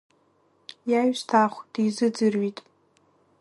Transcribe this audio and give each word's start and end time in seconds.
Иаҩсҭаахә 0.91 1.59
дизыӡырҩит. 1.73 2.57